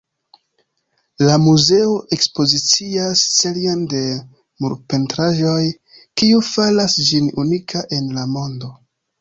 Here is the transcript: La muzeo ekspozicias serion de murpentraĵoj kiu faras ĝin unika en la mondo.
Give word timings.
La 1.27 1.33
muzeo 1.41 1.91
ekspozicias 2.17 3.21
serion 3.33 3.85
de 3.93 4.01
murpentraĵoj 4.65 5.69
kiu 6.23 6.43
faras 6.51 6.99
ĝin 7.11 7.33
unika 7.45 7.89
en 8.01 8.13
la 8.19 8.29
mondo. 8.39 8.77